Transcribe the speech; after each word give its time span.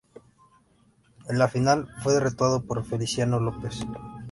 En 1.29 1.37
la 1.37 1.47
final 1.47 1.87
fue 2.01 2.13
derrotado 2.13 2.65
por 2.65 2.83
Feliciano 2.83 3.39
López. 3.39 3.85